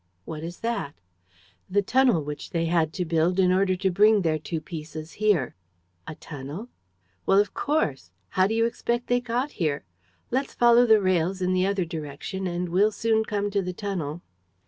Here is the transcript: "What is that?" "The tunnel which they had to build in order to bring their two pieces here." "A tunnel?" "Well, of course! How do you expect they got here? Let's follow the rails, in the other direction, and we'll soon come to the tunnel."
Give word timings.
"What 0.25 0.41
is 0.43 0.61
that?" 0.61 0.95
"The 1.69 1.83
tunnel 1.83 2.23
which 2.23 2.49
they 2.49 2.65
had 2.65 2.91
to 2.93 3.05
build 3.05 3.39
in 3.39 3.51
order 3.51 3.75
to 3.75 3.91
bring 3.91 4.23
their 4.23 4.39
two 4.39 4.59
pieces 4.59 5.11
here." 5.11 5.53
"A 6.07 6.15
tunnel?" 6.15 6.69
"Well, 7.27 7.37
of 7.39 7.53
course! 7.53 8.09
How 8.29 8.47
do 8.47 8.55
you 8.55 8.65
expect 8.65 9.05
they 9.05 9.21
got 9.21 9.51
here? 9.61 9.83
Let's 10.31 10.55
follow 10.55 10.87
the 10.87 10.99
rails, 11.03 11.39
in 11.39 11.53
the 11.53 11.67
other 11.67 11.85
direction, 11.85 12.47
and 12.47 12.69
we'll 12.69 12.91
soon 12.91 13.25
come 13.25 13.51
to 13.51 13.61
the 13.61 13.73
tunnel." 13.73 14.23